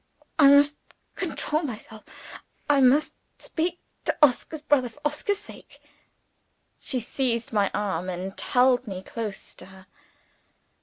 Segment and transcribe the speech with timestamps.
[0.39, 0.77] _)I must
[1.15, 2.03] control myself.
[2.67, 5.79] I must speak to Oscar's brother, for Oscar's sake."
[6.79, 9.85] She seized my arm and held me close to her.